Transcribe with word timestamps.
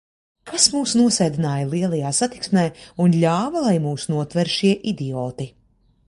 Kas 0.51 0.63
mūs 0.75 0.93
nosēdināja 0.99 1.67
lielajā 1.73 2.11
satiksmē 2.19 2.63
un 3.05 3.13
ļāva, 3.25 3.61
lai 3.67 3.75
mūs 3.83 4.07
notver 4.13 4.51
šie 4.55 4.71
idioti? 4.93 5.47